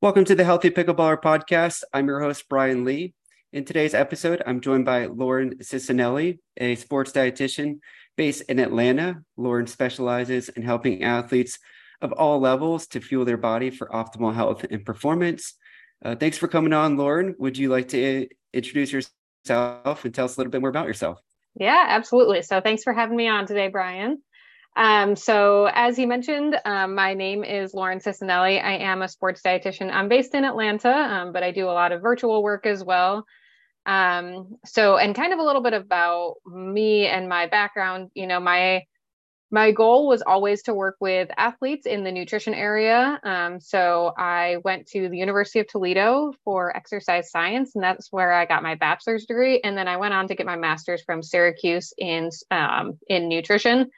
[0.00, 1.82] Welcome to the Healthy Pickleballer podcast.
[1.92, 3.14] I'm your host, Brian Lee.
[3.52, 7.80] In today's episode, I'm joined by Lauren Cicinelli, a sports dietitian
[8.16, 9.24] based in Atlanta.
[9.36, 11.58] Lauren specializes in helping athletes
[12.00, 15.54] of all levels to fuel their body for optimal health and performance.
[16.04, 17.34] Uh, thanks for coming on, Lauren.
[17.40, 21.20] Would you like to introduce yourself and tell us a little bit more about yourself?
[21.56, 22.42] Yeah, absolutely.
[22.42, 24.22] So thanks for having me on today, Brian.
[24.76, 28.62] Um, so as he mentioned, um, my name is Lauren Cicinelli.
[28.62, 29.92] I am a sports dietitian.
[29.92, 33.24] I'm based in Atlanta, um, but I do a lot of virtual work as well.
[33.86, 38.10] Um, so, and kind of a little bit about me and my background.
[38.14, 38.84] You know, my
[39.50, 43.18] my goal was always to work with athletes in the nutrition area.
[43.24, 48.30] Um, so I went to the University of Toledo for exercise science, and that's where
[48.30, 49.60] I got my bachelor's degree.
[49.64, 53.90] And then I went on to get my master's from Syracuse in um, in nutrition.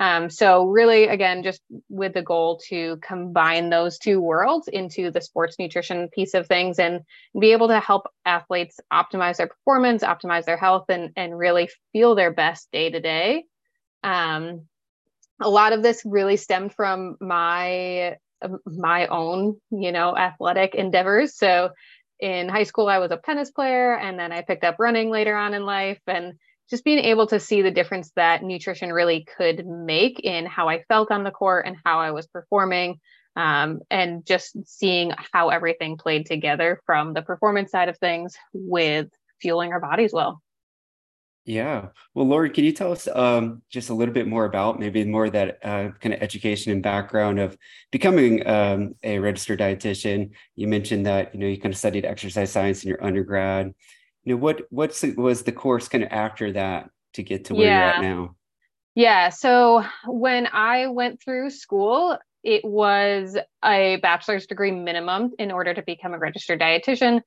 [0.00, 5.20] Um, so really, again, just with the goal to combine those two worlds into the
[5.20, 7.00] sports nutrition piece of things and
[7.38, 12.14] be able to help athletes optimize their performance, optimize their health, and and really feel
[12.14, 13.44] their best day to day.
[14.04, 14.68] Um,
[15.40, 18.16] a lot of this really stemmed from my
[18.64, 21.36] my own, you know, athletic endeavors.
[21.36, 21.70] So
[22.20, 25.36] in high school, I was a tennis player, and then I picked up running later
[25.36, 26.34] on in life, and
[26.70, 30.82] just being able to see the difference that nutrition really could make in how I
[30.88, 33.00] felt on the court and how I was performing.
[33.36, 39.06] Um, and just seeing how everything played together from the performance side of things with
[39.40, 40.42] fueling our bodies well.
[41.48, 41.86] Yeah.
[42.14, 45.24] Well, Lauren, can you tell us um, just a little bit more about maybe more
[45.24, 47.56] of that uh, kind of education and background of
[47.90, 50.32] becoming um, a registered dietitian?
[50.56, 53.72] You mentioned that you know you kind of studied exercise science in your undergrad
[54.28, 57.54] you know what what's the, was the course kind of after that to get to
[57.54, 57.78] where yeah.
[57.78, 58.34] you're at now?
[58.94, 65.72] Yeah so when i went through school it was a bachelor's degree minimum in order
[65.72, 67.20] to become a registered dietitian.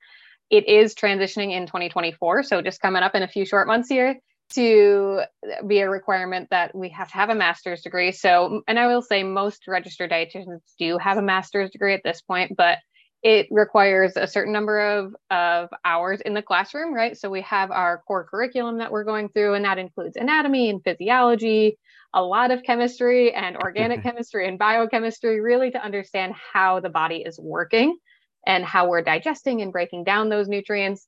[0.49, 4.19] It is transitioning in 2024 so just coming up in a few short months here
[4.53, 5.21] to
[5.65, 8.11] be a requirement that we have to have a master's degree.
[8.11, 12.21] So and i will say most registered dietitians do have a master's degree at this
[12.21, 12.77] point but
[13.23, 17.15] it requires a certain number of, of hours in the classroom, right?
[17.15, 20.83] So we have our core curriculum that we're going through, and that includes anatomy and
[20.83, 21.77] physiology,
[22.13, 24.09] a lot of chemistry and organic mm-hmm.
[24.09, 27.95] chemistry and biochemistry, really to understand how the body is working
[28.47, 31.07] and how we're digesting and breaking down those nutrients.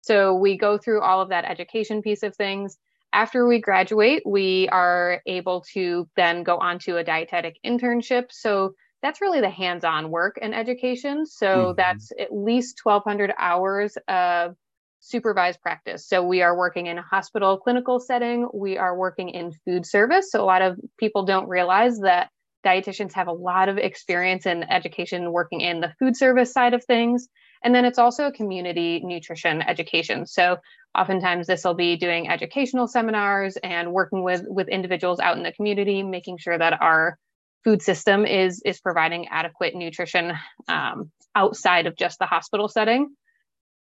[0.00, 2.76] So we go through all of that education piece of things.
[3.12, 8.24] After we graduate, we are able to then go on to a dietetic internship.
[8.30, 11.26] So that's really the hands-on work and education.
[11.26, 11.72] So mm-hmm.
[11.76, 14.56] that's at least 1,200 hours of
[15.00, 16.08] supervised practice.
[16.08, 18.48] So we are working in a hospital clinical setting.
[18.54, 20.30] We are working in food service.
[20.30, 22.30] So a lot of people don't realize that
[22.64, 26.82] dietitians have a lot of experience in education working in the food service side of
[26.82, 27.28] things.
[27.62, 30.26] And then it's also a community nutrition education.
[30.26, 30.56] So
[30.98, 35.52] oftentimes this will be doing educational seminars and working with with individuals out in the
[35.52, 37.18] community, making sure that our
[37.64, 40.32] food system is is providing adequate nutrition
[40.68, 43.14] um, outside of just the hospital setting.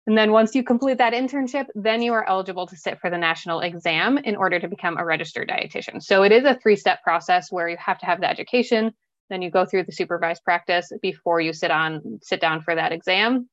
[0.07, 3.17] And then once you complete that internship, then you are eligible to sit for the
[3.17, 6.01] national exam in order to become a registered dietitian.
[6.01, 8.93] So it is a three-step process where you have to have the education,
[9.31, 12.91] then you go through the supervised practice before you sit on sit down for that
[12.91, 13.49] exam.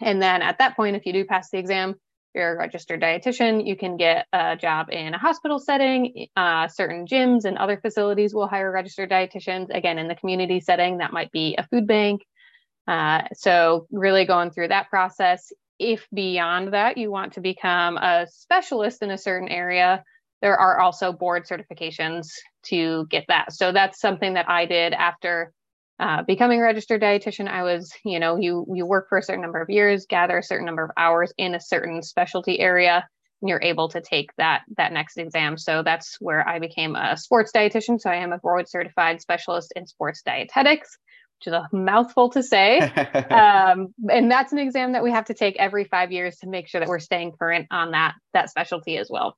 [0.00, 1.96] And then at that point, if you do pass the exam,
[2.34, 6.28] you're a registered dietitian, you can get a job in a hospital setting.
[6.36, 9.68] Uh, certain gyms and other facilities will hire registered dietitians.
[9.70, 12.22] Again, in the community setting, that might be a food bank.
[12.88, 15.52] Uh, so, really going through that process.
[15.78, 20.02] If beyond that you want to become a specialist in a certain area,
[20.40, 22.28] there are also board certifications
[22.64, 23.52] to get that.
[23.52, 25.52] So, that's something that I did after
[26.00, 29.42] uh, becoming a registered dietitian i was you know you you work for a certain
[29.42, 33.06] number of years gather a certain number of hours in a certain specialty area
[33.42, 35.58] and you're able to take that that next exam.
[35.58, 38.00] So that's where i became a sports dietitian.
[38.00, 40.96] So i am a board certified specialist in sports dietetics
[41.40, 42.80] which is a mouthful to say.
[43.32, 46.68] Um, and that's an exam that we have to take every five years to make
[46.68, 49.36] sure that we're staying current on that that specialty as well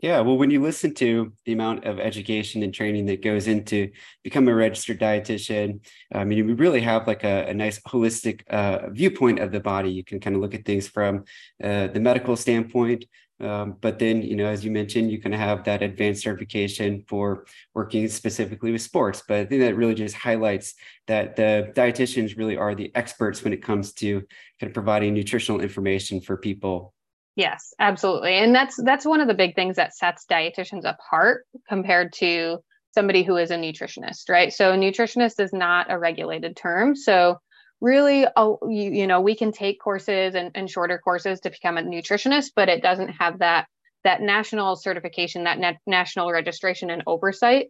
[0.00, 3.90] yeah, well, when you listen to the amount of education and training that goes into
[4.22, 5.84] become a registered dietitian,
[6.14, 9.90] I mean, we really have like a, a nice holistic uh, viewpoint of the body.
[9.90, 11.24] You can kind of look at things from
[11.62, 13.06] uh, the medical standpoint,
[13.40, 17.46] um, but then, you know, as you mentioned, you can have that advanced certification for
[17.74, 19.22] working specifically with sports.
[19.26, 20.74] But I think that really just highlights
[21.06, 24.20] that the dietitians really are the experts when it comes to
[24.60, 26.94] kind of providing nutritional information for people
[27.38, 28.34] Yes, absolutely.
[28.34, 32.58] And that's that's one of the big things that sets dietitians apart compared to
[32.90, 34.52] somebody who is a nutritionist, right?
[34.52, 36.96] So nutritionist is not a regulated term.
[36.96, 37.38] So
[37.80, 41.78] really uh, you, you know we can take courses and, and shorter courses to become
[41.78, 43.66] a nutritionist but it doesn't have that
[44.02, 47.66] that national certification that na- national registration and oversight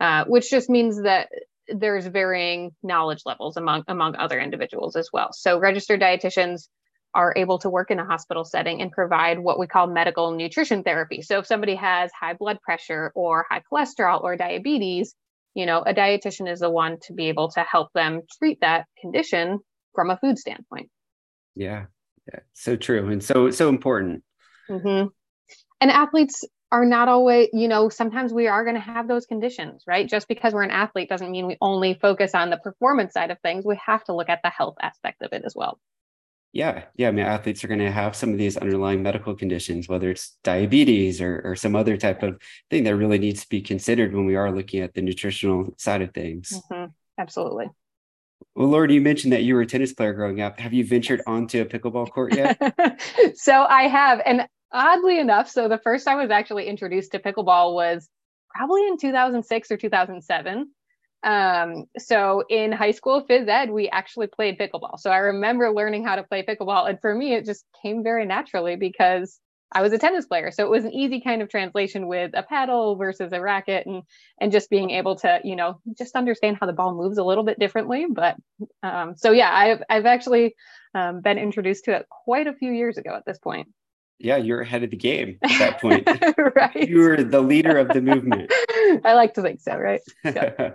[0.00, 1.28] uh, which just means that
[1.68, 6.68] there's varying knowledge levels among among other individuals as well so registered dietitians
[7.14, 10.82] are able to work in a hospital setting and provide what we call medical nutrition
[10.82, 11.22] therapy.
[11.22, 15.14] So if somebody has high blood pressure or high cholesterol or diabetes
[15.54, 18.86] you know a dietitian is the one to be able to help them treat that
[19.00, 19.58] condition
[19.94, 20.90] from a food standpoint.
[21.54, 21.86] Yeah.
[22.32, 22.40] Yeah.
[22.52, 24.22] So true and so so important.
[24.68, 25.08] Mm-hmm.
[25.80, 29.82] and athletes are not always you know sometimes we are going to have those conditions
[29.86, 30.08] right?
[30.08, 33.40] Just because we're an athlete doesn't mean we only focus on the performance side of
[33.40, 33.64] things.
[33.66, 35.80] We have to look at the health aspect of it as well
[36.52, 37.08] yeah, yeah.
[37.08, 40.36] I mean, athletes are going to have some of these underlying medical conditions, whether it's
[40.42, 44.26] diabetes or, or some other type of thing that really needs to be considered when
[44.26, 46.60] we are looking at the nutritional side of things.
[46.70, 46.90] Mm-hmm.
[47.18, 47.70] Absolutely.
[48.54, 50.58] Well, Lauren, you mentioned that you were a tennis player growing up.
[50.58, 52.58] Have you ventured onto a pickleball court yet?
[53.34, 54.20] so I have.
[54.24, 58.08] And oddly enough, so the first I was actually introduced to pickleball was
[58.48, 60.70] probably in 2006 or 2007.
[61.22, 64.98] Um, so in high school phys ed, we actually played pickleball.
[64.98, 66.88] So I remember learning how to play pickleball.
[66.88, 69.38] And for me, it just came very naturally because
[69.72, 70.50] I was a tennis player.
[70.50, 74.02] So it was an easy kind of translation with a paddle versus a racket and
[74.40, 77.44] and just being able to, you know, just understand how the ball moves a little
[77.44, 78.06] bit differently.
[78.10, 78.36] But
[78.82, 80.56] um, so yeah, I've I've actually
[80.94, 83.68] um, been introduced to it quite a few years ago at this point.
[84.18, 86.08] Yeah, you're ahead of the game at that point.
[86.56, 86.88] right.
[86.88, 88.52] You were the leader of the movement.
[89.04, 90.00] I like to think so, right?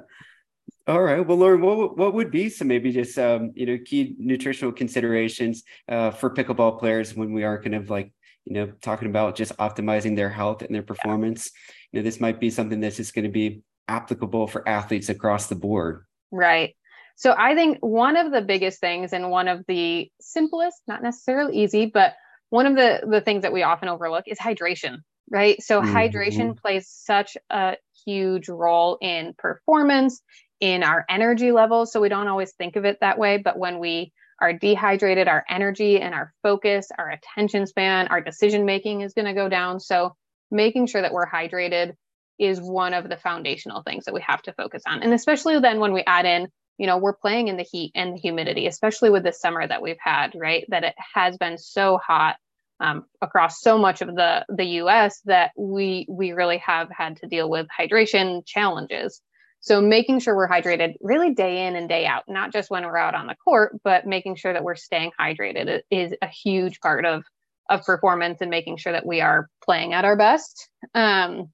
[0.88, 1.26] All right.
[1.26, 5.64] Well, Lauren, what what would be some maybe just um, you know key nutritional considerations
[5.90, 8.12] uh, for pickleball players when we are kind of like
[8.46, 11.50] you know talking about just optimizing their health and their performance?
[11.92, 15.48] You know, this might be something that's just going to be applicable for athletes across
[15.48, 16.06] the board.
[16.32, 16.76] Right.
[17.16, 21.64] So I think one of the biggest things and one of the simplest, not necessarily
[21.64, 22.14] easy, but
[22.50, 24.98] one of the the things that we often overlook is hydration.
[25.32, 25.62] Right.
[25.64, 25.96] So mm-hmm.
[25.96, 30.22] hydration plays such a huge role in performance
[30.60, 31.92] in our energy levels.
[31.92, 33.38] So we don't always think of it that way.
[33.38, 38.66] But when we are dehydrated, our energy and our focus, our attention span, our decision
[38.66, 39.80] making is going to go down.
[39.80, 40.16] So
[40.52, 41.94] making sure that we're hydrated
[42.38, 45.04] is one of the foundational things that we have to focus on.
[45.04, 48.14] And especially then when we add in, you know, we're playing in the heat and
[48.14, 50.66] the humidity, especially with the summer that we've had, right?
[50.70, 52.36] That it has been so hot
[52.82, 55.22] um, across so much of the the U.S.
[55.26, 59.22] that we we really have had to deal with hydration challenges.
[59.66, 62.98] So making sure we're hydrated really day in and day out, not just when we're
[62.98, 67.04] out on the court, but making sure that we're staying hydrated is a huge part
[67.04, 67.24] of
[67.68, 70.70] of performance and making sure that we are playing at our best.
[70.94, 71.50] Um,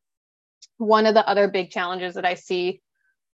[0.77, 2.81] one of the other big challenges that I see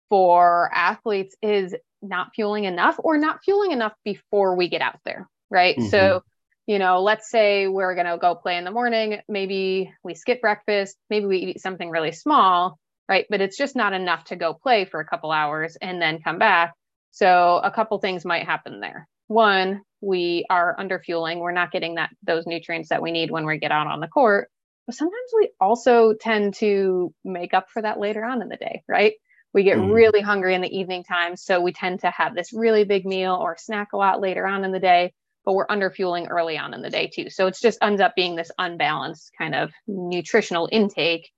[0.09, 5.29] for athletes is not fueling enough or not fueling enough before we get out there,
[5.51, 5.77] right?
[5.77, 5.89] Mm-hmm.
[5.89, 6.23] So,
[6.65, 10.41] you know, let's say we're going to go play in the morning, maybe we skip
[10.41, 13.25] breakfast, maybe we eat something really small right?
[13.29, 16.37] But it's just not enough to go play for a couple hours and then come
[16.37, 16.73] back.
[17.11, 19.07] So a couple things might happen there.
[19.27, 21.39] One, we are under fueling.
[21.39, 24.07] We're not getting that those nutrients that we need when we get out on the
[24.07, 24.49] court.
[24.85, 28.83] But sometimes we also tend to make up for that later on in the day,
[28.87, 29.13] right?
[29.53, 29.93] We get mm.
[29.93, 31.35] really hungry in the evening time.
[31.35, 34.65] So we tend to have this really big meal or snack a lot later on
[34.65, 35.13] in the day,
[35.45, 37.29] but we're under fueling early on in the day too.
[37.29, 41.31] So it's just ends up being this unbalanced kind of nutritional intake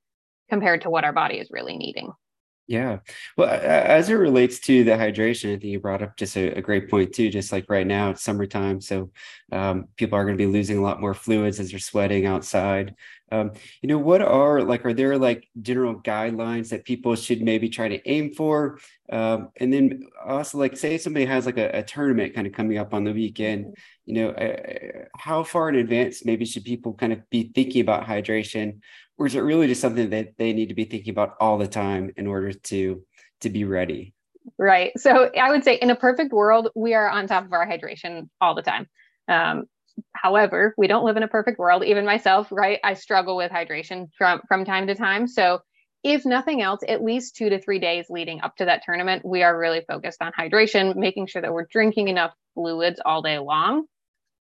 [0.50, 2.12] compared to what our body is really needing.
[2.68, 3.00] Yeah.
[3.38, 6.62] Well, as it relates to the hydration, I think you brought up just a, a
[6.62, 7.30] great point too.
[7.30, 9.12] Just like right now, it's summertime, so
[9.52, 12.96] um, people are going to be losing a lot more fluids as they're sweating outside.
[13.32, 17.70] Um, you know, what are like, are there like general guidelines that people should maybe
[17.70, 18.80] try to aim for?
[19.12, 22.80] Um, and then also, like, say somebody has like a, a tournament kind of coming
[22.80, 23.66] up on the weekend.
[23.66, 23.74] Mm-hmm.
[24.06, 28.08] You know, uh, how far in advance maybe should people kind of be thinking about
[28.08, 28.80] hydration?
[29.18, 31.68] Or is it really just something that they need to be thinking about all the
[31.68, 33.04] time in order to
[33.42, 34.14] to be ready?
[34.58, 34.92] Right.
[34.98, 38.30] So i would say in a perfect world we are on top of our hydration
[38.42, 38.88] all the time.
[39.28, 39.66] Um,
[40.14, 41.84] however we don't live in a perfect world.
[41.84, 45.28] Even myself right i struggle with hydration from from time to time.
[45.28, 45.60] So
[46.04, 49.42] if nothing else at least two to three days leading up to that tournament we
[49.42, 53.86] are really focused on hydration making sure that we're drinking enough fluids all day long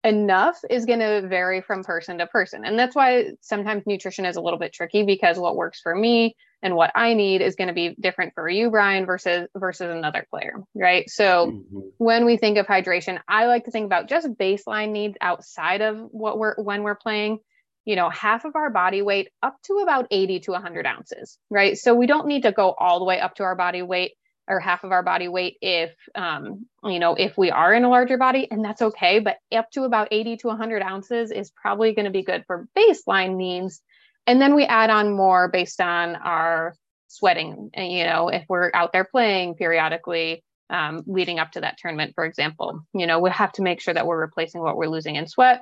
[0.05, 2.65] enough is going to vary from person to person.
[2.65, 6.35] And that's why sometimes nutrition is a little bit tricky because what works for me
[6.63, 10.27] and what I need is going to be different for you, Brian, versus versus another
[10.31, 11.09] player, right?
[11.11, 11.81] So mm-hmm.
[11.99, 15.99] when we think of hydration, I like to think about just baseline needs outside of
[16.11, 17.39] what we're when we're playing.
[17.85, 21.77] You know, half of our body weight up to about 80 to 100 ounces, right?
[21.77, 24.13] So we don't need to go all the way up to our body weight
[24.49, 27.89] or half of our body weight if um, you know if we are in a
[27.89, 31.95] larger body and that's okay but up to about 80 to 100 ounces is probably
[31.95, 33.81] going to be good for baseline needs
[34.27, 36.75] and then we add on more based on our
[37.09, 41.77] sweating and you know if we're out there playing periodically um, leading up to that
[41.79, 44.87] tournament for example you know we have to make sure that we're replacing what we're
[44.87, 45.61] losing in sweat.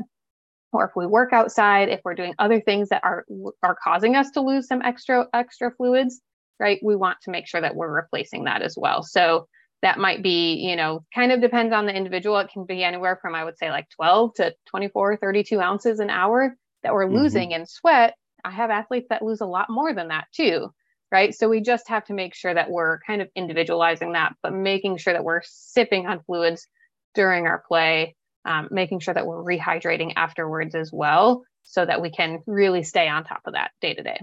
[0.73, 3.25] Or if we work outside if we're doing other things that are
[3.61, 6.21] are causing us to lose some extra extra fluids
[6.61, 6.79] right?
[6.83, 9.03] We want to make sure that we're replacing that as well.
[9.03, 9.49] So
[9.83, 12.39] that might be, you know, kind of depends on the individual.
[12.39, 16.11] It can be anywhere from, I would say, like 12 to 24, 32 ounces an
[16.11, 17.17] hour that we're mm-hmm.
[17.17, 18.15] losing in sweat.
[18.45, 20.69] I have athletes that lose a lot more than that too,
[21.11, 21.35] right?
[21.35, 24.99] So we just have to make sure that we're kind of individualizing that, but making
[24.99, 26.67] sure that we're sipping on fluids
[27.15, 32.11] during our play, um, making sure that we're rehydrating afterwards as well, so that we
[32.11, 34.21] can really stay on top of that day to day.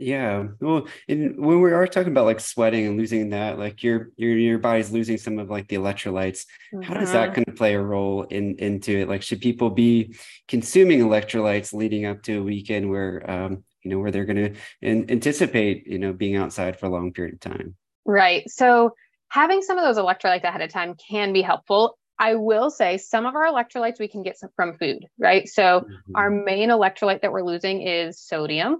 [0.00, 0.46] Yeah.
[0.60, 4.36] Well, and when we are talking about like sweating and losing that, like your your
[4.36, 6.46] your body's losing some of like the electrolytes.
[6.74, 6.82] Mm-hmm.
[6.82, 7.34] How does that mm-hmm.
[7.34, 9.08] kind of play a role in into it?
[9.08, 10.16] Like, should people be
[10.48, 14.54] consuming electrolytes leading up to a weekend where um, you know, where they're going to
[14.82, 17.76] anticipate, you know, being outside for a long period of time?
[18.04, 18.48] Right.
[18.50, 18.94] So
[19.28, 21.98] having some of those electrolytes ahead of time can be helpful.
[22.18, 25.48] I will say some of our electrolytes we can get from food, right?
[25.48, 26.16] So mm-hmm.
[26.16, 28.78] our main electrolyte that we're losing is sodium.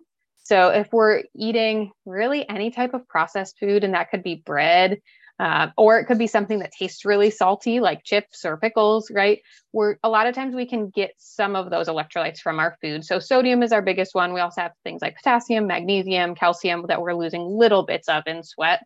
[0.51, 4.99] So if we're eating really any type of processed food, and that could be bread,
[5.39, 9.39] uh, or it could be something that tastes really salty, like chips or pickles, right?
[9.73, 13.05] We're a lot of times we can get some of those electrolytes from our food.
[13.05, 14.33] So sodium is our biggest one.
[14.33, 18.43] We also have things like potassium, magnesium, calcium that we're losing little bits of in
[18.43, 18.81] sweat.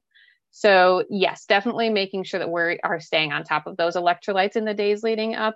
[0.50, 4.66] So yes, definitely making sure that we are staying on top of those electrolytes in
[4.66, 5.54] the days leading up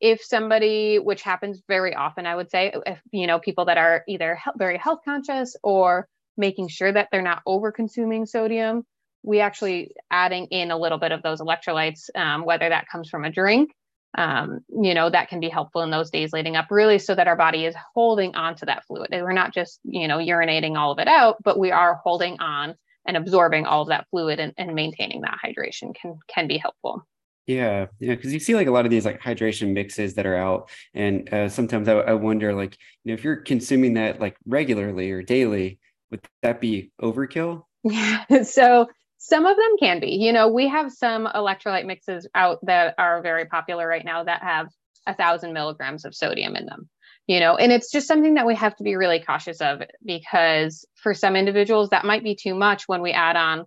[0.00, 4.04] if somebody which happens very often i would say if you know people that are
[4.08, 8.84] either he- very health conscious or making sure that they're not over consuming sodium
[9.22, 13.24] we actually adding in a little bit of those electrolytes um, whether that comes from
[13.24, 13.70] a drink
[14.16, 17.28] um, you know that can be helpful in those days leading up really so that
[17.28, 19.08] our body is holding on to that fluid.
[19.12, 22.40] And we're not just you know urinating all of it out but we are holding
[22.40, 22.74] on
[23.06, 27.06] and absorbing all of that fluid and, and maintaining that hydration can can be helpful
[27.48, 30.36] yeah, yeah, because you see like a lot of these like hydration mixes that are
[30.36, 34.36] out, and uh, sometimes I, I wonder like you know if you're consuming that like
[34.44, 35.78] regularly or daily,
[36.10, 37.62] would that be overkill?
[37.84, 38.86] Yeah, so
[39.16, 40.10] some of them can be.
[40.10, 44.42] You know, we have some electrolyte mixes out that are very popular right now that
[44.42, 44.68] have
[45.06, 46.90] a thousand milligrams of sodium in them.
[47.28, 50.86] You know, and it's just something that we have to be really cautious of because
[50.96, 53.64] for some individuals that might be too much when we add on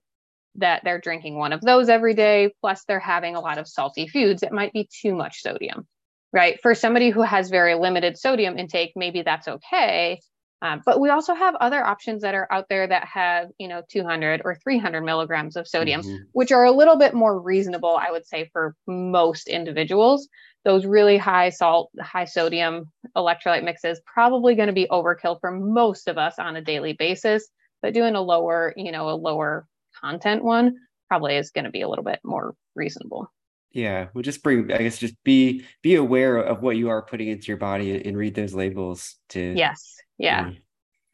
[0.56, 4.08] that they're drinking one of those every day, plus they're having a lot of salty
[4.08, 5.88] foods, it might be too much sodium,
[6.34, 6.60] right?
[6.62, 10.20] For somebody who has very limited sodium intake, maybe that's okay.
[10.64, 13.82] Um, but we also have other options that are out there that have, you know,
[13.90, 16.24] 200 or 300 milligrams of sodium, mm-hmm.
[16.34, 20.30] which are a little bit more reasonable, I would say, for most individuals.
[20.64, 26.08] Those really high salt, high sodium electrolyte mixes probably going to be overkill for most
[26.08, 27.48] of us on a daily basis.
[27.82, 29.66] But doing a lower, you know, a lower
[30.02, 30.76] content one
[31.08, 33.32] probably is going to be a little bit more reasonable.
[33.74, 37.30] Yeah we'll just bring i guess just be be aware of what you are putting
[37.30, 40.42] into your body and read those labels to yes yeah.
[40.42, 40.58] Um,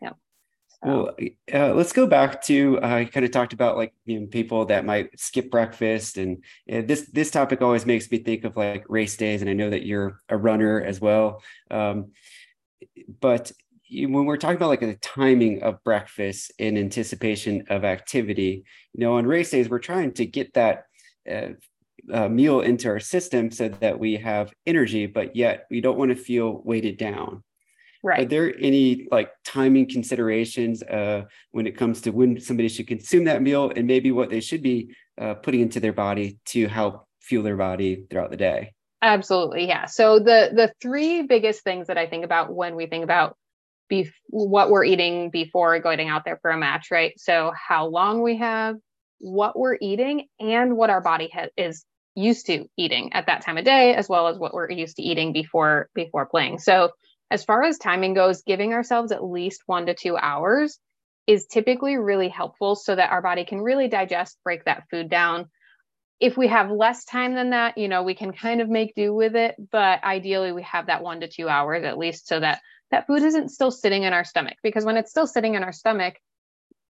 [0.02, 0.12] yeah
[0.82, 1.12] well
[1.54, 4.66] uh, let's go back to uh, i kind of talked about like you know people
[4.66, 8.86] that might skip breakfast and uh, this this topic always makes me think of like
[8.90, 11.44] race days and i know that you're a runner as well.
[11.70, 12.12] Um,
[13.20, 13.52] but
[13.90, 18.64] when we're talking about like the timing of breakfast in anticipation of activity,
[18.94, 20.86] you know, on race days, we're trying to get that
[21.30, 21.50] uh,
[22.12, 26.10] uh, meal into our system so that we have energy, but yet we don't want
[26.10, 27.44] to feel weighted down.
[28.04, 28.22] Right.
[28.22, 33.26] Are there any like timing considerations uh, when it comes to when somebody should consume
[33.26, 37.08] that meal and maybe what they should be uh, putting into their body to help
[37.22, 38.74] fuel their body throughout the day?
[39.02, 39.86] Absolutely, yeah.
[39.86, 43.36] So the the three biggest things that I think about when we think about
[43.90, 47.14] be what we're eating before going out there for a match, right?
[47.18, 48.76] So how long we have,
[49.20, 53.58] what we're eating, and what our body ha- is used to eating at that time
[53.58, 56.60] of day, as well as what we're used to eating before before playing.
[56.60, 56.92] So
[57.30, 60.80] as far as timing goes, giving ourselves at least one to two hours
[61.28, 65.50] is typically really helpful so that our body can really digest, break that food down.
[66.20, 69.14] If we have less time than that, you know, we can kind of make do
[69.14, 72.62] with it, but ideally we have that one to two hours at least so that
[72.92, 75.72] that food isn't still sitting in our stomach because when it's still sitting in our
[75.72, 76.16] stomach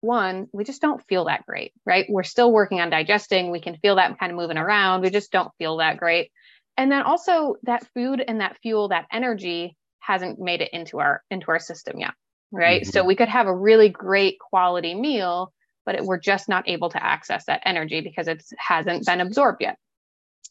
[0.00, 3.76] one we just don't feel that great right we're still working on digesting we can
[3.76, 6.30] feel that kind of moving around we just don't feel that great
[6.76, 11.22] and then also that food and that fuel that energy hasn't made it into our
[11.30, 12.12] into our system yet
[12.52, 12.90] right mm-hmm.
[12.90, 15.52] so we could have a really great quality meal
[15.84, 19.60] but it, we're just not able to access that energy because it hasn't been absorbed
[19.60, 19.78] yet.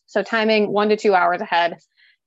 [0.05, 1.77] So timing one to two hours ahead.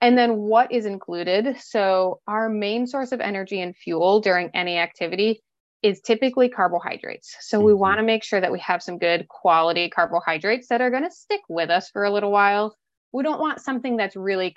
[0.01, 1.57] And then what is included?
[1.61, 5.43] So our main source of energy and fuel during any activity
[5.83, 7.37] is typically carbohydrates.
[7.41, 7.81] So we mm-hmm.
[7.81, 11.11] want to make sure that we have some good quality carbohydrates that are going to
[11.11, 12.77] stick with us for a little while.
[13.13, 14.55] We don't want something that's really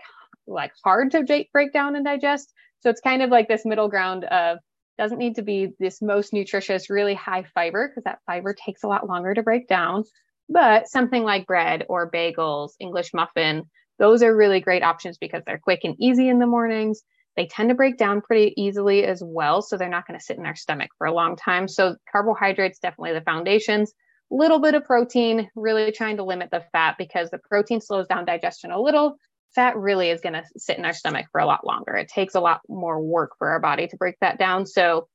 [0.47, 2.51] like hard to break down and digest.
[2.81, 4.57] So it's kind of like this middle ground of
[4.97, 8.87] doesn't need to be this most nutritious, really high fiber, because that fiber takes a
[8.87, 10.03] lot longer to break down.
[10.49, 15.59] But something like bread or bagels, English muffin, those are really great options because they're
[15.59, 17.01] quick and easy in the mornings.
[17.35, 19.61] They tend to break down pretty easily as well.
[19.61, 21.67] So they're not going to sit in our stomach for a long time.
[21.67, 23.93] So carbohydrates, definitely the foundations.
[24.31, 28.25] Little bit of protein, really trying to limit the fat because the protein slows down
[28.25, 29.17] digestion a little
[29.55, 31.95] fat really is going to sit in our stomach for a lot longer.
[31.95, 34.65] It takes a lot more work for our body to break that down.
[34.65, 35.07] So,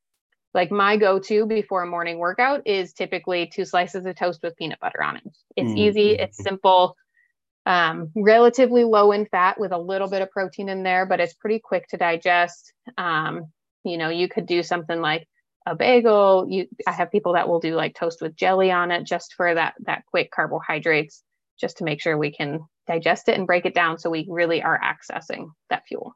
[0.52, 4.56] like my go to before a morning workout is typically two slices of toast with
[4.56, 5.24] peanut butter on it.
[5.56, 5.78] It's mm-hmm.
[5.78, 6.96] easy, it's simple,
[7.66, 11.34] um, relatively low in fat with a little bit of protein in there, but it's
[11.34, 12.72] pretty quick to digest.
[12.98, 13.46] Um,
[13.84, 15.26] you know, you could do something like
[15.66, 16.46] a bagel.
[16.48, 19.54] You, I have people that will do like toast with jelly on it just for
[19.54, 21.22] that that quick carbohydrates,
[21.58, 24.62] just to make sure we can digest it and break it down so we really
[24.62, 26.14] are accessing that fuel.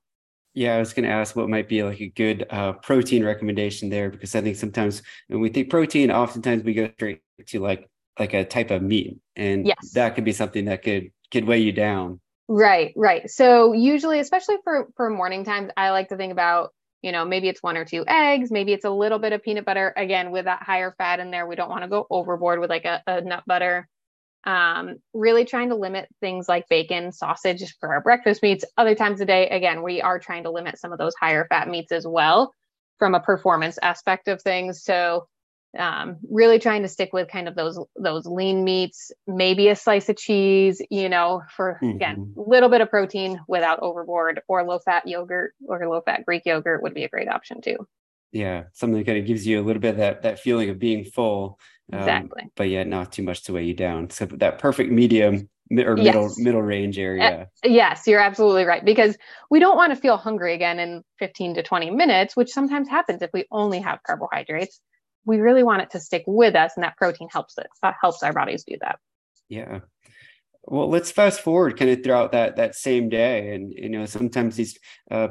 [0.55, 3.90] Yeah, I was going to ask what might be like a good uh, protein recommendation
[3.90, 7.88] there because I think sometimes when we think protein, oftentimes we go straight to like
[8.19, 9.93] like a type of meat, and yes.
[9.93, 12.20] that could be something that could could weigh you down.
[12.49, 13.28] Right, right.
[13.30, 17.49] So usually, especially for for morning times, I like to think about you know maybe
[17.49, 19.92] it's one or two eggs, maybe it's a little bit of peanut butter.
[19.97, 22.85] Again, with that higher fat in there, we don't want to go overboard with like
[22.85, 23.88] a, a nut butter
[24.44, 28.64] um, really trying to limit things like bacon, sausage for our breakfast meats.
[28.76, 31.68] Other times a day, again, we are trying to limit some of those higher fat
[31.68, 32.54] meats as well
[32.99, 34.82] from a performance aspect of things.
[34.82, 35.26] So
[35.78, 40.08] um, really trying to stick with kind of those those lean meats, maybe a slice
[40.08, 41.97] of cheese, you know, for mm-hmm.
[41.97, 46.24] again a little bit of protein without overboard, or low fat yogurt or low fat
[46.26, 47.76] Greek yogurt would be a great option too.
[48.33, 50.79] Yeah, something that kind of gives you a little bit of that that feeling of
[50.79, 51.59] being full
[51.92, 52.42] um, exactly.
[52.55, 54.11] But yet not too much to weigh you down.
[54.11, 56.38] So that perfect medium or middle yes.
[56.38, 57.48] middle range area.
[57.64, 59.16] Uh, yes, you're absolutely right because
[59.50, 63.22] we don't want to feel hungry again in 15 to 20 minutes, which sometimes happens
[63.22, 64.81] if we only have carbohydrates.
[65.29, 68.23] We really want it to stick with us, and that protein helps it uh, helps
[68.23, 68.99] our bodies do that.
[69.49, 69.81] Yeah.
[70.64, 74.57] Well, let's fast forward kind of throughout that that same day, and you know sometimes
[74.57, 74.79] these
[75.11, 75.29] uh,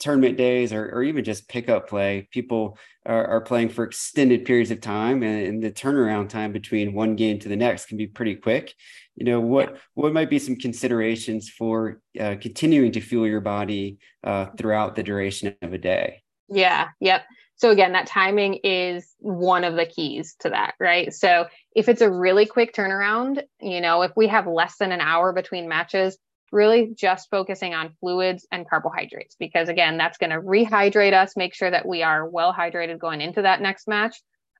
[0.00, 4.70] tournament days or, or even just pickup play, people are, are playing for extended periods
[4.70, 8.06] of time, and, and, the turnaround time between one game to the next can be
[8.06, 8.74] pretty quick.
[9.16, 9.78] You know what yeah.
[9.94, 15.02] what might be some considerations for uh, continuing to fuel your body uh, throughout the
[15.02, 16.22] duration of a day?
[16.48, 16.88] Yeah.
[17.00, 17.22] Yep.
[17.56, 21.12] So again, that timing is one of the keys to that, right?
[21.12, 25.00] So if it's a really quick turnaround, you know, if we have less than an
[25.00, 26.18] hour between matches,
[26.52, 31.52] really just focusing on fluids and carbohydrates because again that's going to rehydrate us make
[31.52, 34.16] sure that we are well hydrated going into that next match.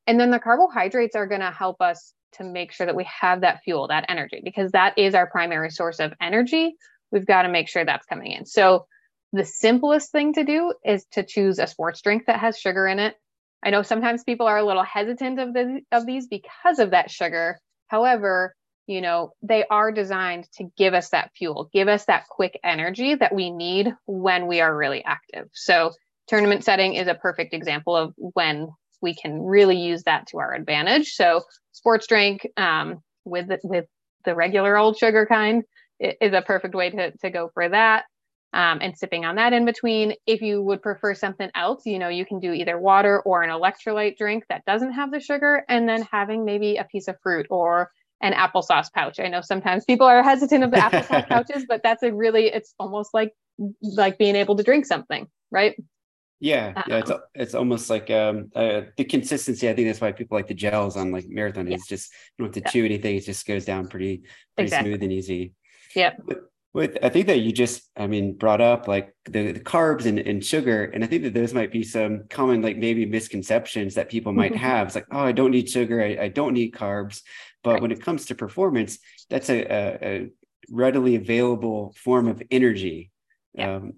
[0.06, 3.42] And then the carbohydrates are going to help us to make sure that we have
[3.42, 6.74] that fuel that energy because that is our primary source of energy.
[7.12, 8.44] We've got to make sure that's coming in.
[8.44, 8.86] So
[9.34, 12.98] the simplest thing to do is to choose a sports drink that has sugar in
[12.98, 13.14] it
[13.62, 17.10] i know sometimes people are a little hesitant of the of these because of that
[17.10, 18.54] sugar however
[18.86, 23.14] you know, they are designed to give us that fuel, give us that quick energy
[23.14, 25.48] that we need when we are really active.
[25.52, 25.92] So,
[26.28, 28.68] tournament setting is a perfect example of when
[29.00, 31.14] we can really use that to our advantage.
[31.14, 31.42] So,
[31.72, 33.86] sports drink um, with with
[34.24, 35.64] the regular old sugar kind
[35.98, 38.04] is a perfect way to to go for that.
[38.54, 40.14] Um, and sipping on that in between.
[40.26, 43.50] If you would prefer something else, you know, you can do either water or an
[43.50, 47.46] electrolyte drink that doesn't have the sugar, and then having maybe a piece of fruit
[47.50, 47.90] or
[48.20, 49.18] an applesauce pouch.
[49.18, 52.74] I know sometimes people are hesitant of the applesauce pouches, but that's a really it's
[52.78, 53.32] almost like
[53.82, 55.74] like being able to drink something, right?
[56.40, 59.68] Yeah, yeah, it's it's almost like um uh, the consistency.
[59.68, 61.66] I think that's why people like the gels on like marathon.
[61.66, 61.74] Yeah.
[61.74, 62.70] It's just you don't have to yeah.
[62.70, 64.22] chew anything; it just goes down pretty
[64.54, 64.90] pretty exactly.
[64.90, 65.52] smooth and easy.
[65.94, 66.12] Yeah.
[66.74, 70.18] With I think that you just I mean brought up like the, the carbs and,
[70.18, 74.10] and sugar, and I think that those might be some common like maybe misconceptions that
[74.10, 74.88] people might have.
[74.88, 77.22] It's like oh I don't need sugar, I, I don't need carbs,
[77.62, 77.82] but right.
[77.82, 78.98] when it comes to performance,
[79.30, 80.30] that's a, a, a
[80.68, 83.12] readily available form of energy.
[83.54, 83.76] Yeah.
[83.76, 83.94] Um,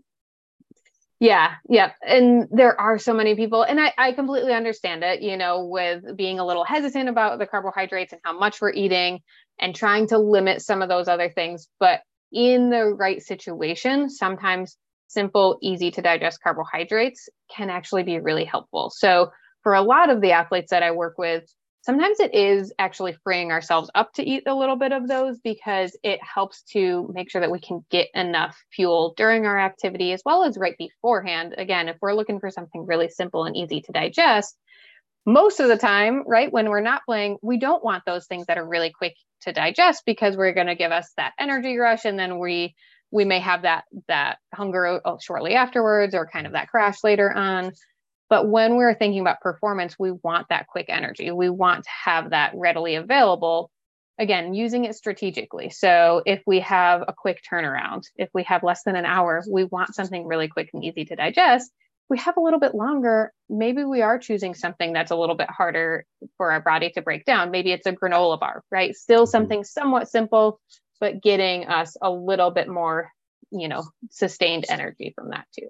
[1.18, 1.92] yeah, yeah.
[2.06, 6.14] And there are so many people, and I, I completely understand it, you know, with
[6.14, 9.20] being a little hesitant about the carbohydrates and how much we're eating
[9.58, 11.68] and trying to limit some of those other things.
[11.80, 12.02] But
[12.36, 14.76] in the right situation, sometimes
[15.08, 18.90] simple, easy to digest carbohydrates can actually be really helpful.
[18.94, 19.30] So,
[19.62, 21.44] for a lot of the athletes that I work with,
[21.80, 25.96] sometimes it is actually freeing ourselves up to eat a little bit of those because
[26.02, 30.20] it helps to make sure that we can get enough fuel during our activity as
[30.26, 31.54] well as right beforehand.
[31.56, 34.58] Again, if we're looking for something really simple and easy to digest,
[35.26, 38.58] most of the time, right, when we're not playing, we don't want those things that
[38.58, 42.18] are really quick to digest because we're going to give us that energy rush and
[42.18, 42.74] then we
[43.12, 47.04] we may have that that hunger oh, oh, shortly afterwards or kind of that crash
[47.04, 47.72] later on
[48.28, 51.30] but when we're thinking about performance, we want that quick energy.
[51.30, 53.70] We want to have that readily available.
[54.18, 55.70] Again, using it strategically.
[55.70, 59.64] So if we have a quick turnaround, if we have less than an hour, we
[59.64, 61.70] want something really quick and easy to digest.
[62.08, 63.32] We have a little bit longer.
[63.48, 66.04] Maybe we are choosing something that's a little bit harder
[66.36, 67.50] for our body to break down.
[67.50, 68.94] Maybe it's a granola bar, right?
[68.94, 69.30] Still mm-hmm.
[69.30, 70.60] something somewhat simple,
[71.00, 73.10] but getting us a little bit more,
[73.50, 75.68] you know, sustained energy from that too.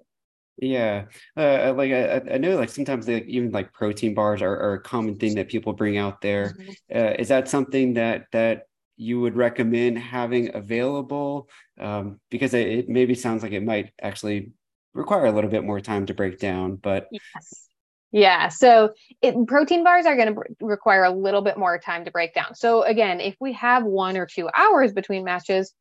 [0.59, 4.73] Yeah, uh, like I, I know, like sometimes they, even like protein bars are, are,
[4.73, 6.55] a common thing that people bring out there.
[6.59, 6.97] Mm-hmm.
[6.97, 8.63] Uh, is that something that that
[8.95, 11.47] you would recommend having available?
[11.79, 14.51] Um, because it, it, maybe sounds like it might actually
[14.97, 16.75] require a little bit more time to break down.
[16.75, 17.69] But yes,
[18.11, 18.47] yeah.
[18.49, 22.33] So it, protein bars are going to require a little bit more time to break
[22.33, 22.55] down.
[22.55, 25.73] So again, if we have one or two hours between matches,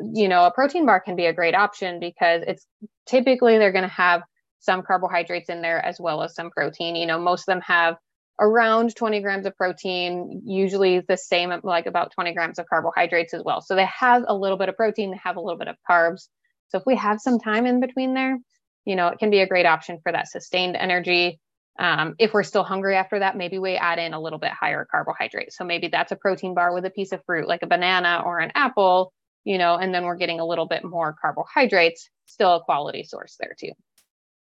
[0.00, 2.66] you know, a protein bar can be a great option because it's
[3.06, 4.22] typically they're going to have
[4.60, 6.96] some carbohydrates in there as well as some protein.
[6.96, 7.96] You know, most of them have
[8.40, 13.42] around 20 grams of protein, usually the same, like about 20 grams of carbohydrates as
[13.44, 13.60] well.
[13.60, 16.28] So they have a little bit of protein, they have a little bit of carbs.
[16.68, 18.38] So if we have some time in between there,
[18.84, 21.40] you know, it can be a great option for that sustained energy.
[21.78, 24.86] Um, if we're still hungry after that, maybe we add in a little bit higher
[24.88, 25.52] carbohydrate.
[25.52, 28.38] So maybe that's a protein bar with a piece of fruit, like a banana or
[28.38, 29.12] an apple,
[29.44, 33.36] you know, and then we're getting a little bit more carbohydrates, still a quality source
[33.40, 33.72] there too.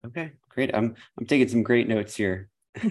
[0.06, 0.76] Okay, great.
[0.76, 2.50] I'm I'm taking some great notes here.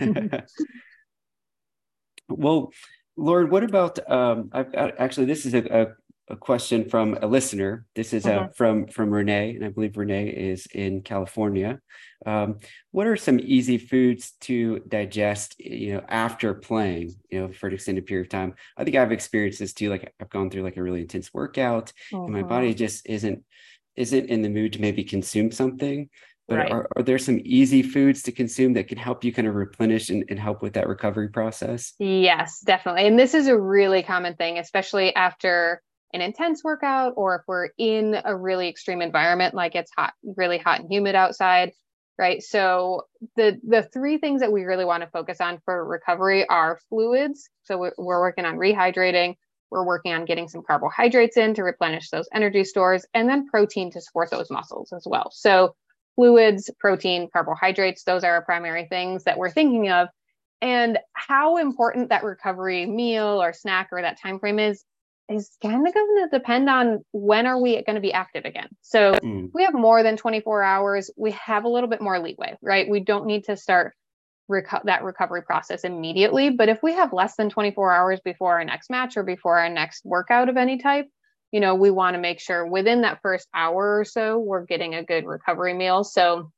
[2.28, 2.72] well,
[3.16, 5.86] Lauren, what about um, I've, actually this is a, a,
[6.28, 7.84] a, question from a listener.
[7.94, 8.48] This is uh, uh-huh.
[8.56, 11.80] from from Renee, and I believe Renee is in California.
[12.24, 12.58] Um,
[12.90, 17.74] what are some easy foods to digest, you know, after playing, you know, for an
[17.74, 18.54] extended period of time?
[18.76, 19.90] I think I've experienced this too.
[19.90, 22.24] Like I've gone through like a really intense workout, uh-huh.
[22.24, 22.78] and my body uh-huh.
[22.78, 23.44] just isn't
[23.96, 26.08] isn't in the mood to maybe consume something.
[26.48, 26.72] But right.
[26.72, 30.10] are, are there some easy foods to consume that can help you kind of replenish
[30.10, 31.94] and, and help with that recovery process?
[31.98, 33.06] Yes, definitely.
[33.06, 35.80] And this is a really common thing, especially after
[36.12, 40.58] an intense workout or if we're in a really extreme environment like it's hot really
[40.58, 41.72] hot and humid outside
[42.18, 42.42] right?
[42.42, 46.78] So the the three things that we really want to focus on for recovery are
[46.88, 47.48] fluids.
[47.64, 49.34] So we're, we're working on rehydrating.
[49.70, 53.90] We're working on getting some carbohydrates in to replenish those energy stores and then protein
[53.92, 55.30] to support those muscles as well.
[55.32, 55.74] So
[56.14, 60.08] fluids protein carbohydrates those are our primary things that we're thinking of.
[60.60, 64.84] And how important that recovery meal or snack or that time frame is
[65.28, 68.68] is kind of going to depend on when are we going to be active again.
[68.82, 69.50] So mm.
[69.52, 72.88] we have more than 24 hours, we have a little bit more leeway, right?
[72.88, 73.94] We don't need to start
[74.50, 76.50] reco- that recovery process immediately.
[76.50, 79.68] But if we have less than 24 hours before our next match or before our
[79.68, 81.06] next workout of any type,
[81.50, 84.94] you know, we want to make sure within that first hour or so, we're getting
[84.94, 86.02] a good recovery meal.
[86.04, 86.50] So,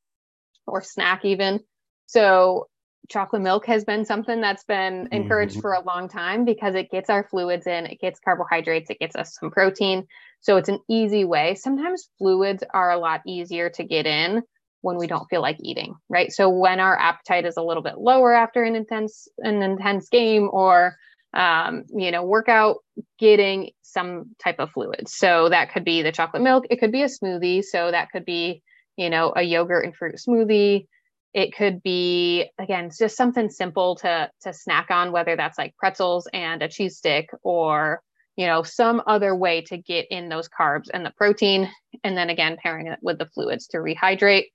[0.66, 1.60] or snack even.
[2.06, 2.68] So
[3.08, 5.60] chocolate milk has been something that's been encouraged mm-hmm.
[5.60, 9.16] for a long time because it gets our fluids in, it gets carbohydrates, it gets
[9.16, 10.06] us some protein.
[10.40, 11.54] So it's an easy way.
[11.54, 14.42] Sometimes fluids are a lot easier to get in
[14.80, 16.30] when we don't feel like eating, right?
[16.30, 20.48] So when our appetite is a little bit lower after an intense an intense game
[20.52, 20.96] or
[21.34, 22.76] um, you know, workout,
[23.18, 25.08] getting some type of fluid.
[25.08, 28.24] So that could be the chocolate milk, it could be a smoothie, so that could
[28.24, 28.62] be,
[28.96, 30.86] you know, a yogurt and fruit smoothie
[31.34, 36.28] it could be again just something simple to to snack on whether that's like pretzels
[36.32, 38.00] and a cheese stick or
[38.36, 41.68] you know some other way to get in those carbs and the protein
[42.04, 44.46] and then again pairing it with the fluids to rehydrate.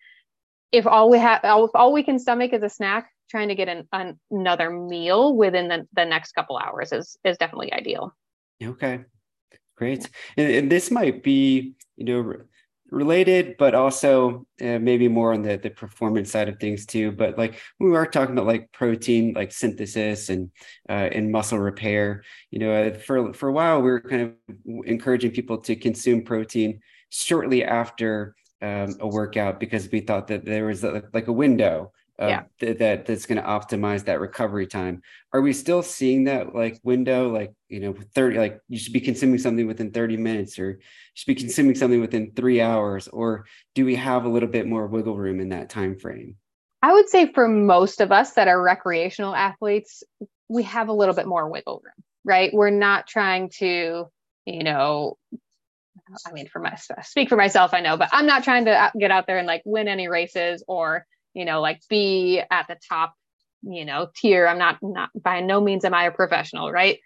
[0.72, 3.68] If all we have if all we can stomach is a snack trying to get
[3.68, 8.16] an, an, another meal within the, the next couple hours is is definitely ideal.
[8.64, 9.02] Okay.
[9.76, 10.10] Great.
[10.36, 12.36] And, and this might be you know
[12.92, 17.12] related, but also uh, maybe more on the, the performance side of things too.
[17.12, 20.52] But like we are talking about like protein, like synthesis and
[20.88, 22.24] uh, and muscle repair.
[22.52, 24.34] You know, uh, for for a while we were kind of
[24.86, 30.66] encouraging people to consume protein shortly after um, a workout because we thought that there
[30.66, 31.92] was a, like a window
[32.28, 32.44] yeah.
[32.60, 35.02] th- that that's going to optimize that recovery time.
[35.32, 38.38] Are we still seeing that like window, like you know, thirty?
[38.38, 40.80] Like you should be consuming something within thirty minutes, or
[41.14, 44.88] should be consuming something within three hours, or do we have a little bit more
[44.88, 46.36] wiggle room in that time frame?
[46.82, 50.04] I would say for most of us that are recreational athletes,
[50.48, 52.54] we have a little bit more wiggle room, right?
[52.54, 54.06] We're not trying to,
[54.46, 55.18] you know,
[56.26, 58.92] I mean, for my speak for myself, I know, but I'm not trying to uh,
[58.98, 62.78] get out there and like win any races or, you know, like be at the
[62.90, 63.14] top,
[63.62, 64.48] you know, tier.
[64.48, 67.00] I'm not, not by no means am I a professional, right?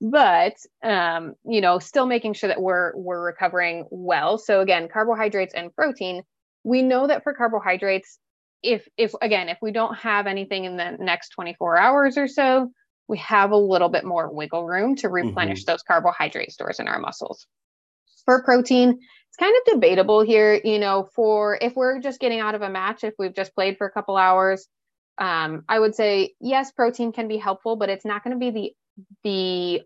[0.00, 4.38] But um, you know, still making sure that we're we're recovering well.
[4.38, 6.22] So again, carbohydrates and protein.
[6.64, 8.18] We know that for carbohydrates,
[8.62, 12.70] if if again, if we don't have anything in the next 24 hours or so,
[13.08, 15.72] we have a little bit more wiggle room to replenish mm-hmm.
[15.72, 17.46] those carbohydrate stores in our muscles
[18.26, 18.98] for protein
[19.36, 22.70] it's kind of debatable here you know for if we're just getting out of a
[22.70, 24.66] match if we've just played for a couple hours
[25.18, 28.50] um, i would say yes protein can be helpful but it's not going to be
[28.50, 28.72] the
[29.24, 29.82] the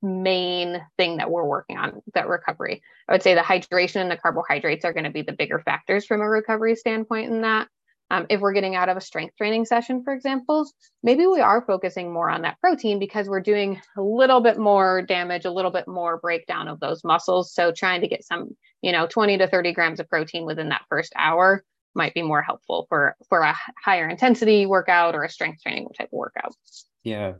[0.00, 2.80] main thing that we're working on that recovery.
[3.08, 6.06] I would say the hydration and the carbohydrates are going to be the bigger factors
[6.06, 7.66] from a recovery standpoint in that
[8.14, 10.70] um, if we're getting out of a strength training session, for example,
[11.02, 15.02] maybe we are focusing more on that protein because we're doing a little bit more
[15.02, 17.52] damage, a little bit more breakdown of those muscles.
[17.52, 20.82] So trying to get some, you know, 20 to 30 grams of protein within that
[20.88, 21.64] first hour
[21.96, 26.08] might be more helpful for for a higher intensity workout or a strength training type
[26.08, 26.54] of workout.
[27.02, 27.34] Yeah.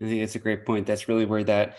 [0.00, 0.86] I think it's a great point.
[0.86, 1.76] That's really where that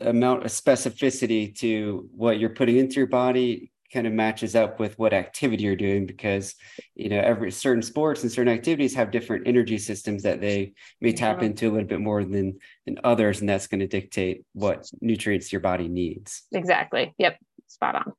[0.00, 4.98] amount of specificity to what you're putting into your body kind of matches up with
[4.98, 6.54] what activity you're doing because
[6.94, 11.12] you know every certain sports and certain activities have different energy systems that they may
[11.12, 14.88] tap into a little bit more than than others and that's going to dictate what
[15.00, 16.42] nutrients your body needs.
[16.52, 17.14] Exactly.
[17.18, 17.38] Yep.
[17.66, 18.12] Spot on.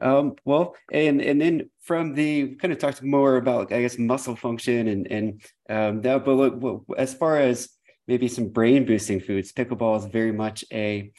[0.00, 4.36] Um, well, and and then from the kind of talked more about I guess muscle
[4.36, 7.68] function and and um, that, but look, as far as
[8.08, 11.12] maybe some brain boosting foods, pickleball is very much a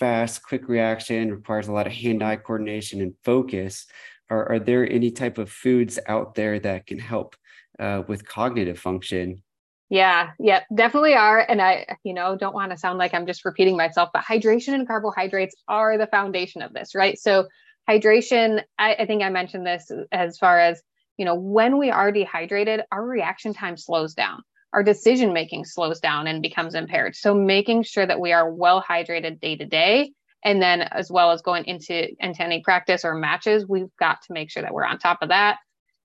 [0.00, 3.86] fast, quick reaction, requires a lot of hand-eye coordination and focus.
[4.30, 7.36] Are, are there any type of foods out there that can help
[7.78, 9.42] uh, with cognitive function?
[9.90, 11.40] Yeah, yeah, definitely are.
[11.40, 14.74] And I, you know, don't want to sound like I'm just repeating myself, but hydration
[14.74, 17.18] and carbohydrates are the foundation of this, right?
[17.18, 17.48] So
[17.88, 20.80] hydration, I, I think I mentioned this as far as,
[21.18, 26.00] you know, when we are dehydrated, our reaction time slows down our decision making slows
[26.00, 27.16] down and becomes impaired.
[27.16, 30.12] So making sure that we are well hydrated day to day
[30.44, 34.32] and then as well as going into into any practice or matches, we've got to
[34.32, 35.58] make sure that we're on top of that.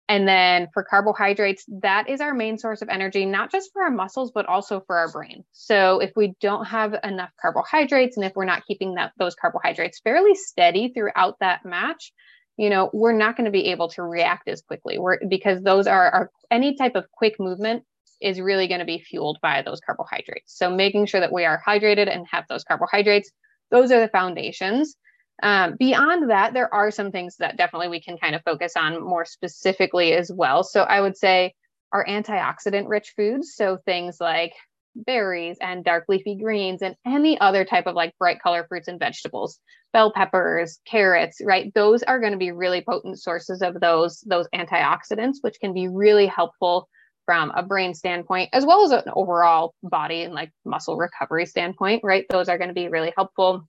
[0.08, 3.90] And then for carbohydrates, that is our main source of energy, not just for our
[3.90, 5.44] muscles, but also for our brain.
[5.52, 10.02] So if we don't have enough carbohydrates and if we're not keeping that those carbohydrates
[10.04, 12.14] fairly steady throughout that match,
[12.56, 15.00] you know, we're not going to be able to react as quickly.
[15.00, 17.84] We're because those are, are any type of quick movement
[18.22, 20.58] is really going to be fueled by those carbohydrates.
[20.58, 23.32] So making sure that we are hydrated and have those carbohydrates,
[23.72, 24.96] those are the foundations.
[25.44, 29.04] Um, beyond that, there are some things that definitely we can kind of focus on
[29.04, 30.64] more specifically as well.
[30.64, 31.54] So I would say
[31.92, 33.54] our antioxidant rich foods.
[33.56, 34.54] So things like
[34.96, 39.00] berries and dark leafy greens and any other type of like bright color fruits and
[39.00, 39.60] vegetables
[39.92, 44.48] bell peppers carrots right those are going to be really potent sources of those those
[44.56, 46.88] antioxidants which can be really helpful
[47.26, 52.02] from a brain standpoint, as well as an overall body and like muscle recovery standpoint,
[52.04, 52.26] right?
[52.30, 53.68] Those are going to be really helpful.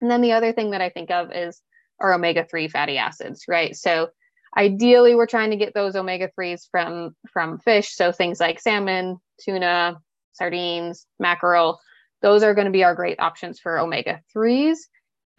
[0.00, 1.60] And then the other thing that I think of is
[2.00, 3.74] our omega 3 fatty acids, right?
[3.74, 4.08] So
[4.56, 9.18] ideally we're trying to get those omega 3s from from fish, so things like salmon,
[9.40, 9.98] tuna,
[10.32, 11.80] sardines, mackerel.
[12.22, 14.76] Those are going to be our great options for omega 3s.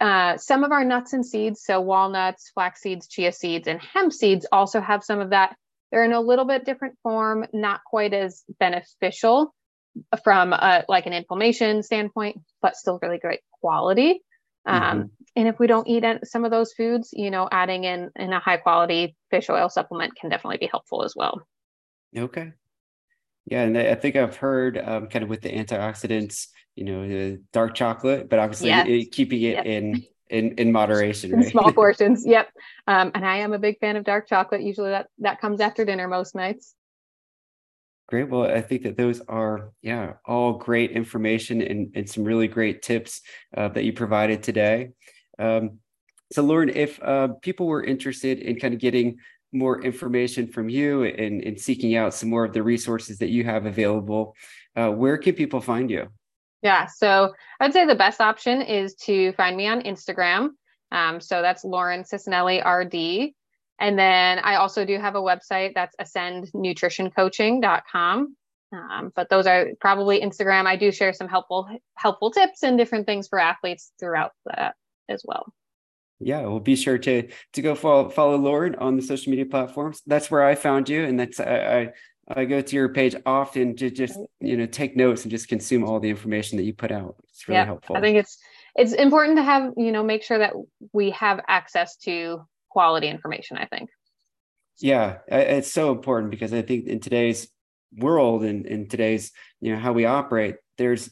[0.00, 4.12] Uh, some of our nuts and seeds, so walnuts, flax seeds, chia seeds, and hemp
[4.12, 5.56] seeds also have some of that
[5.90, 9.54] they're in a little bit different form, not quite as beneficial
[10.22, 14.22] from a, like an inflammation standpoint, but still really great quality.
[14.66, 15.02] Um, mm-hmm.
[15.36, 18.40] And if we don't eat some of those foods, you know, adding in in a
[18.40, 21.46] high quality fish oil supplement can definitely be helpful as well.
[22.16, 22.52] Okay.
[23.46, 27.42] Yeah, and I think I've heard um, kind of with the antioxidants, you know, the
[27.52, 28.86] dark chocolate, but obviously yes.
[28.88, 31.44] it, keeping it in in in moderation right?
[31.44, 32.48] in small portions yep.
[32.86, 34.62] Um, and i am a big fan of dark chocolate.
[34.62, 36.74] Usually that that comes after dinner most nights.
[38.08, 38.28] Great.
[38.28, 42.82] Well i think that those are yeah all great information and, and some really great
[42.82, 43.20] tips
[43.56, 44.90] uh, that you provided today.
[45.38, 45.78] Um,
[46.32, 49.18] so lauren if uh, people were interested in kind of getting
[49.52, 53.44] more information from you and, and seeking out some more of the resources that you
[53.44, 54.34] have available
[54.76, 56.06] uh, where can people find you
[56.62, 56.86] yeah.
[56.86, 60.48] So I'd say the best option is to find me on Instagram.
[60.90, 63.34] Um, so that's Lauren Cicinelli RD.
[63.80, 68.36] And then I also do have a website that's ascendnutritioncoaching.com.
[68.70, 70.66] Um, but those are probably Instagram.
[70.66, 74.74] I do share some helpful helpful tips and different things for athletes throughout that
[75.08, 75.50] as well.
[76.20, 80.02] Yeah, well, be sure to to go follow follow Lauren on the social media platforms.
[80.06, 81.92] That's where I found you, and that's I, I
[82.28, 85.84] I go to your page often to just you know take notes and just consume
[85.84, 87.16] all the information that you put out.
[87.30, 87.96] It's really yeah, helpful.
[87.96, 88.38] I think it's
[88.76, 90.52] it's important to have you know make sure that
[90.92, 93.56] we have access to quality information.
[93.56, 93.90] I think.
[94.80, 97.48] Yeah, it's so important because I think in today's
[97.96, 101.10] world and in today's you know how we operate, there's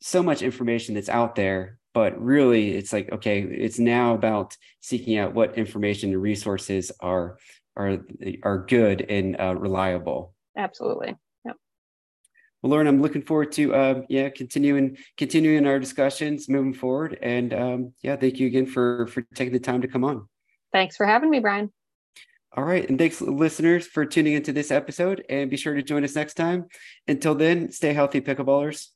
[0.00, 5.18] so much information that's out there but really it's like okay it's now about seeking
[5.18, 7.36] out what information and resources are
[7.76, 7.98] are
[8.42, 11.16] are good and uh, reliable absolutely.
[11.44, 11.52] Yeah
[12.62, 17.18] well lauren i'm looking forward to uh, yeah continuing continuing our discussions moving forward.
[17.22, 20.28] And um, yeah thank you again for for taking the time to come on.
[20.72, 21.72] Thanks for having me brian.
[22.56, 22.88] All right.
[22.88, 25.24] And thanks listeners for tuning into this episode.
[25.28, 26.66] And be sure to join us next time.
[27.06, 28.88] Until then stay healthy pickleballers